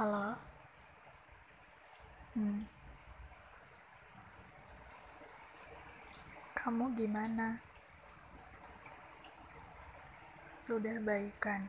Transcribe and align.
Halo. 0.00 0.32
Hmm. 2.32 2.64
Kamu 6.56 6.96
gimana? 6.96 7.60
Sudah 10.56 10.96
baikan? 11.04 11.68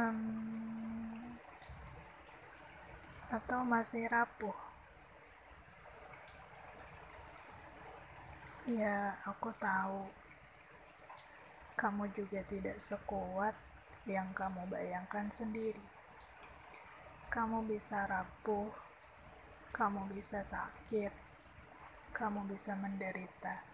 Um, 0.00 1.36
atau 3.28 3.68
masih 3.68 4.08
rapuh? 4.08 4.56
Ya, 8.64 9.20
aku 9.28 9.52
tahu. 9.60 10.21
Kamu 11.72 12.08
juga 12.12 12.44
tidak 12.46 12.78
sekuat 12.78 13.56
yang 14.04 14.34
kamu 14.34 14.66
bayangkan 14.66 15.30
sendiri. 15.30 15.82
Kamu 17.32 17.64
bisa 17.64 18.04
rapuh, 18.04 18.68
kamu 19.72 20.04
bisa 20.12 20.44
sakit, 20.44 21.14
kamu 22.12 22.44
bisa 22.44 22.76
menderita. 22.76 23.64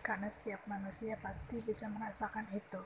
Karena 0.00 0.28
setiap 0.32 0.64
manusia 0.64 1.20
pasti 1.20 1.60
bisa 1.60 1.88
merasakan 1.92 2.48
itu. 2.52 2.80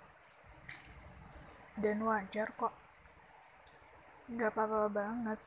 Dan 1.79 2.03
wajar 2.03 2.51
kok. 2.59 2.75
Gak 4.35 4.51
apa-apa 4.55 4.91
banget. 4.91 5.41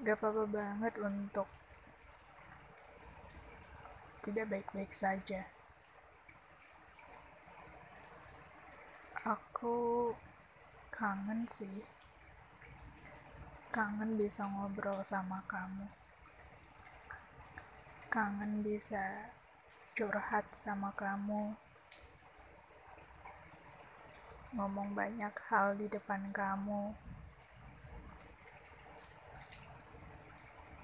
Gak 0.00 0.16
apa-apa 0.18 0.44
banget 0.46 0.94
untuk 1.02 1.50
tidak 4.22 4.46
baik-baik 4.46 4.92
saja. 4.94 5.59
Aku 9.20 10.16
kangen 10.88 11.44
sih. 11.44 11.84
Kangen 13.68 14.16
bisa 14.16 14.48
ngobrol 14.48 15.04
sama 15.04 15.44
kamu. 15.44 15.84
Kangen 18.08 18.64
bisa 18.64 19.28
curhat 19.92 20.48
sama 20.56 20.88
kamu. 20.96 21.52
Ngomong 24.56 24.96
banyak 24.96 25.36
hal 25.52 25.76
di 25.76 25.84
depan 25.92 26.32
kamu. 26.32 26.96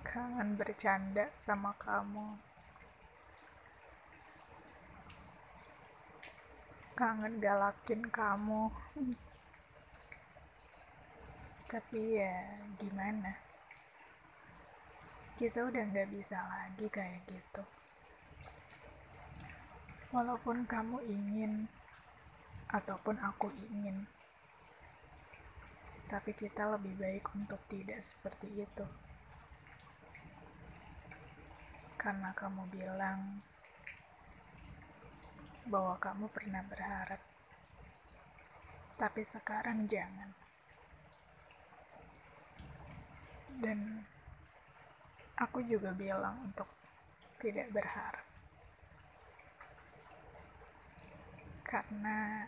Kangen 0.05 0.61
bercanda 0.61 1.33
sama 1.33 1.73
kamu. 1.81 2.37
Kangen 6.97 7.37
galakin 7.45 8.09
kamu. 8.09 8.73
Tapi 11.69 12.01
ya 12.17 12.49
gimana? 12.81 13.37
Kita 15.37 15.69
udah 15.69 15.93
gak 15.93 16.09
bisa 16.09 16.41
lagi 16.41 16.89
kayak 16.89 17.21
gitu. 17.29 17.61
Walaupun 20.09 20.65
kamu 20.65 21.05
ingin 21.05 21.69
ataupun 22.73 23.21
aku 23.21 23.53
ingin. 23.69 24.09
Tapi 26.09 26.33
kita 26.33 26.65
lebih 26.81 26.97
baik 26.97 27.29
untuk 27.37 27.61
tidak 27.69 28.01
seperti 28.01 28.65
itu. 28.65 28.87
Karena 32.01 32.33
kamu 32.33 32.65
bilang 32.73 33.45
bahwa 35.67 35.99
kamu 35.99 36.31
pernah 36.31 36.63
berharap. 36.67 37.19
Tapi 38.97 39.23
sekarang 39.27 39.85
jangan. 39.91 40.31
Dan 43.61 44.05
aku 45.37 45.61
juga 45.67 45.93
bilang 45.93 46.39
untuk 46.47 46.69
tidak 47.43 47.69
berharap. 47.75 48.25
Karena 51.67 52.47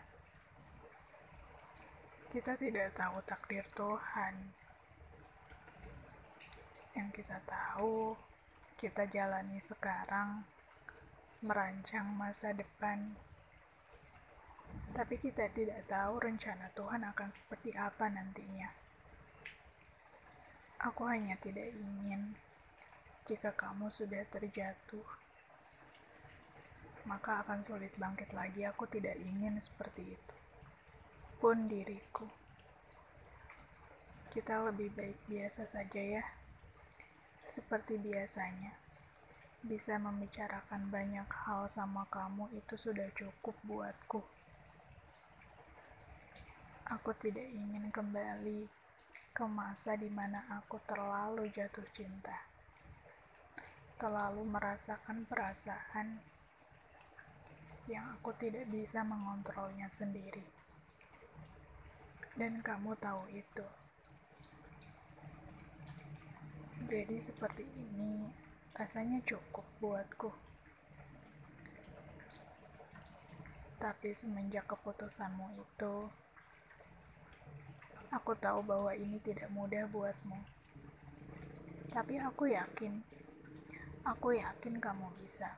kita 2.29 2.53
tidak 2.55 2.93
tahu 2.93 3.17
takdir 3.25 3.65
Tuhan. 3.73 4.33
Yang 6.93 7.09
kita 7.21 7.37
tahu, 7.45 8.13
kita 8.77 9.05
jalani 9.09 9.57
sekarang, 9.61 10.45
merancang 11.39 12.11
masa 12.19 12.51
depan. 12.51 13.15
Tapi 14.91 15.15
kita 15.15 15.47
tidak 15.55 15.87
tahu 15.87 16.19
rencana 16.19 16.67
Tuhan 16.75 17.07
akan 17.07 17.29
seperti 17.31 17.71
apa 17.79 18.11
nantinya. 18.11 18.67
Aku 20.83 21.07
hanya 21.07 21.39
tidak 21.39 21.71
ingin 21.71 22.35
jika 23.27 23.55
kamu 23.55 23.87
sudah 23.87 24.25
terjatuh, 24.27 25.05
maka 27.07 27.45
akan 27.45 27.63
sulit 27.63 27.95
bangkit 27.95 28.35
lagi. 28.35 28.67
Aku 28.67 28.89
tidak 28.89 29.15
ingin 29.21 29.55
seperti 29.61 30.17
itu 30.17 30.35
pun 31.39 31.71
diriku. 31.71 32.27
Kita 34.27 34.59
lebih 34.67 34.91
baik 34.91 35.19
biasa 35.31 35.63
saja 35.63 36.03
ya. 36.03 36.23
Seperti 37.47 37.95
biasanya. 37.95 38.88
Bisa 39.59 39.99
membicarakan 39.99 40.87
banyak 40.87 41.27
hal 41.27 41.67
sama 41.67 42.07
kamu 42.07 42.47
itu 42.55 42.79
sudah 42.79 43.11
cukup 43.11 43.55
buatku. 43.67 44.23
Aku 46.87 47.11
tidak 47.19 47.45
ingin 47.51 47.91
kembali 47.91 48.71
ke 49.35 49.45
masa 49.45 49.99
di 49.99 50.07
mana 50.07 50.47
aku 50.47 50.79
terlalu 50.87 51.51
jatuh 51.51 51.85
cinta. 51.91 52.47
Terlalu 53.99 54.47
merasakan 54.47 55.27
perasaan 55.27 56.23
yang 57.91 58.05
aku 58.15 58.31
tidak 58.39 58.69
bisa 58.71 59.03
mengontrolnya 59.03 59.91
sendiri 59.91 60.45
dan 62.39 62.63
kamu 62.63 62.95
tahu 62.95 63.27
itu. 63.35 63.67
Jadi 66.87 67.17
seperti 67.19 67.67
ini 67.67 68.31
rasanya 68.77 69.23
cukup 69.25 69.65
buatku. 69.79 70.29
Tapi 73.79 74.11
semenjak 74.11 74.67
keputusanmu 74.67 75.55
itu, 75.55 75.95
aku 78.11 78.35
tahu 78.35 78.59
bahwa 78.61 78.91
ini 78.91 79.17
tidak 79.23 79.47
mudah 79.55 79.87
buatmu. 79.87 80.35
Tapi 81.89 82.19
aku 82.19 82.51
yakin, 82.51 83.01
aku 84.03 84.35
yakin 84.35 84.83
kamu 84.83 85.07
bisa. 85.23 85.55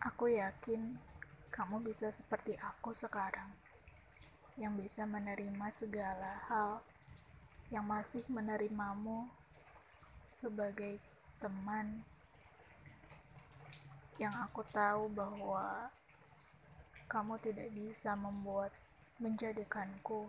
Aku 0.00 0.32
yakin 0.32 0.96
kamu 1.52 1.84
bisa 1.84 2.08
seperti 2.10 2.58
aku 2.58 2.90
sekarang 2.96 3.52
yang 4.56 4.74
bisa 4.80 5.04
menerima 5.04 5.66
segala 5.70 6.40
hal, 6.48 6.82
yang 7.68 7.84
masih 7.84 8.24
menerimamu 8.32 9.28
sebagai 10.44 11.00
teman, 11.40 12.04
yang 14.20 14.36
aku 14.44 14.60
tahu 14.68 15.08
bahwa 15.16 15.88
kamu 17.08 17.40
tidak 17.40 17.72
bisa 17.72 18.12
membuat 18.12 18.68
menjadikanku 19.16 20.28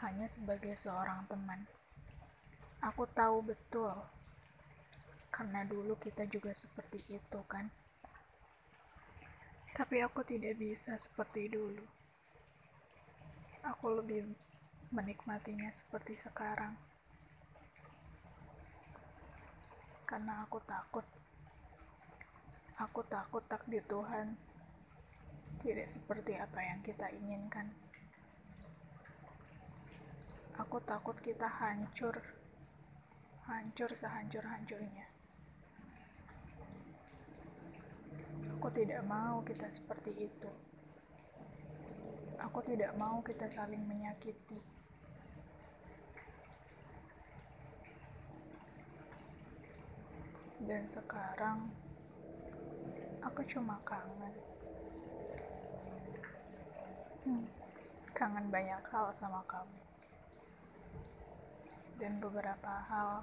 hanya 0.00 0.24
sebagai 0.32 0.72
seorang 0.72 1.28
teman. 1.28 1.68
Aku 2.80 3.04
tahu 3.12 3.44
betul, 3.44 3.92
karena 5.28 5.68
dulu 5.68 5.92
kita 6.00 6.24
juga 6.24 6.56
seperti 6.56 7.04
itu, 7.12 7.40
kan? 7.44 7.68
Tapi 9.76 10.00
aku 10.00 10.24
tidak 10.24 10.56
bisa 10.56 10.96
seperti 10.96 11.52
dulu 11.52 11.84
aku 13.62 13.94
lebih 14.02 14.26
menikmatinya 14.90 15.70
seperti 15.70 16.18
sekarang. 16.18 16.74
Karena 20.12 20.44
aku 20.44 20.60
takut. 20.68 21.08
Aku 22.76 23.00
takut 23.08 23.40
takdir 23.48 23.80
Tuhan 23.88 24.36
tidak 25.64 25.88
seperti 25.88 26.36
apa 26.36 26.60
yang 26.60 26.84
kita 26.84 27.08
inginkan. 27.16 27.72
Aku 30.60 30.84
takut 30.84 31.16
kita 31.16 31.48
hancur, 31.48 32.12
hancur 33.48 33.88
sehancur-hancurnya. 33.96 35.08
Aku 38.60 38.68
tidak 38.68 39.00
mau 39.08 39.40
kita 39.48 39.64
seperti 39.72 40.28
itu. 40.28 40.52
Aku 42.36 42.60
tidak 42.60 42.92
mau 43.00 43.24
kita 43.24 43.48
saling 43.48 43.80
menyakiti. 43.88 44.71
Dan 50.62 50.86
sekarang 50.86 51.70
Aku 53.22 53.38
cuma 53.46 53.78
kangen. 53.86 54.34
Hmm, 57.22 57.46
kangen 58.10 58.50
banyak 58.50 58.82
hal 58.90 59.14
sama 59.14 59.46
kamu. 59.46 59.78
Dan 62.02 62.18
beberapa 62.18 62.82
hal 62.90 63.22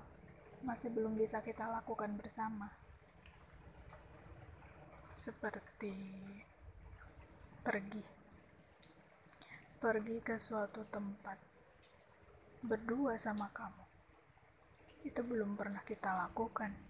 masih 0.63 0.87
belum 0.95 1.19
bisa 1.19 1.43
kita 1.43 1.67
lakukan 1.67 2.15
bersama. 2.15 2.71
Seperti 5.11 5.91
pergi. 7.59 8.03
Pergi 9.83 10.17
ke 10.23 10.39
suatu 10.39 10.87
tempat 10.87 11.35
berdua 12.63 13.19
sama 13.19 13.51
kamu. 13.51 13.83
Itu 15.03 15.27
belum 15.27 15.59
pernah 15.59 15.83
kita 15.83 16.15
lakukan. 16.15 16.88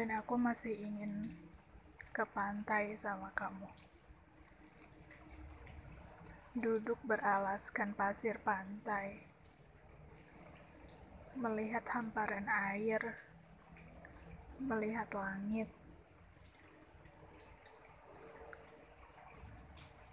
Dan 0.00 0.16
aku 0.16 0.40
masih 0.40 0.72
ingin 0.80 1.20
ke 2.08 2.24
pantai 2.32 2.96
sama 2.96 3.28
kamu. 3.36 3.68
Duduk 6.56 6.96
beralaskan 7.04 7.92
pasir 7.92 8.40
pantai. 8.40 9.20
Melihat 11.36 11.84
hamparan 11.92 12.48
air. 12.48 13.20
Melihat 14.56 15.12
langit. 15.12 15.68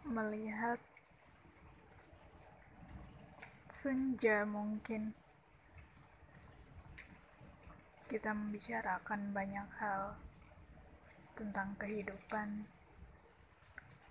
Melihat 0.04 0.84
senja 3.72 4.44
mungkin 4.44 5.16
kita 8.08 8.32
membicarakan 8.32 9.36
banyak 9.36 9.68
hal 9.84 10.16
tentang 11.36 11.76
kehidupan, 11.76 12.64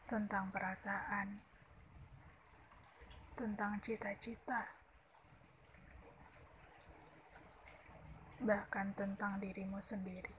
tentang 0.05 0.53
perasaan, 0.53 1.41
tentang 3.41 3.81
cita-cita, 3.81 4.69
bahkan 8.45 8.93
tentang 8.93 9.41
dirimu 9.41 9.81
sendiri. 9.81 10.37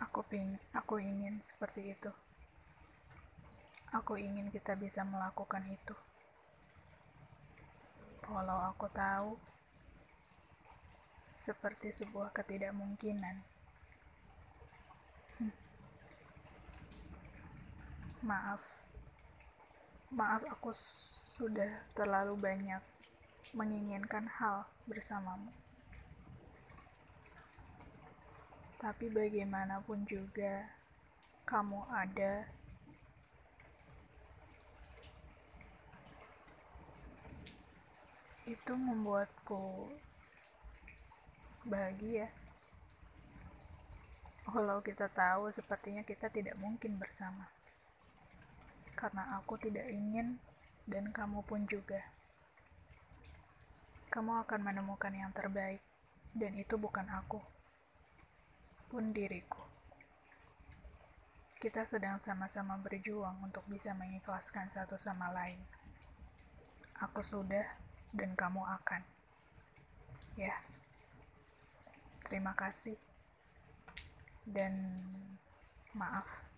Aku 0.00 0.24
ping, 0.24 0.56
aku 0.72 0.96
ingin 0.96 1.44
seperti 1.44 1.92
itu. 1.92 2.08
Aku 3.92 4.16
ingin 4.16 4.48
kita 4.48 4.72
bisa 4.80 5.04
melakukan 5.04 5.60
itu. 5.68 6.05
Walau 8.36 8.68
aku 8.68 8.84
tahu 8.92 9.40
seperti 11.40 11.88
sebuah 11.88 12.36
ketidakmungkinan. 12.36 13.40
Hmm. 15.40 15.56
Maaf, 18.20 18.84
maaf, 20.12 20.44
aku 20.52 20.68
sudah 21.32 21.80
terlalu 21.96 22.36
banyak 22.36 22.84
menginginkan 23.56 24.28
hal 24.28 24.68
bersamamu. 24.84 25.48
Tapi 28.76 29.08
bagaimanapun 29.08 30.04
juga, 30.04 30.76
kamu 31.48 31.88
ada 31.88 32.44
itu 38.46 38.78
membuatku 38.78 39.90
bahagia. 41.66 42.30
Walau 44.46 44.78
kita 44.78 45.10
tahu 45.10 45.50
sepertinya 45.50 46.06
kita 46.06 46.30
tidak 46.30 46.54
mungkin 46.62 46.94
bersama. 46.94 47.50
Karena 48.94 49.34
aku 49.34 49.58
tidak 49.58 49.90
ingin 49.90 50.38
dan 50.86 51.10
kamu 51.10 51.42
pun 51.42 51.66
juga. 51.66 51.98
Kamu 54.14 54.46
akan 54.46 54.60
menemukan 54.62 55.10
yang 55.10 55.34
terbaik 55.34 55.82
dan 56.30 56.54
itu 56.54 56.78
bukan 56.78 57.10
aku. 57.10 57.42
Pun 58.86 59.10
diriku. 59.10 59.66
Kita 61.58 61.82
sedang 61.82 62.22
sama-sama 62.22 62.78
berjuang 62.78 63.42
untuk 63.42 63.66
bisa 63.66 63.90
mengikhlaskan 63.98 64.70
satu 64.70 64.94
sama 64.94 65.34
lain. 65.34 65.58
Aku 67.02 67.18
sudah 67.18 67.85
dan 68.16 68.32
kamu 68.32 68.64
akan. 68.64 69.02
Ya. 70.40 70.56
Terima 72.24 72.56
kasih. 72.56 72.96
Dan 74.48 74.96
maaf 75.92 76.48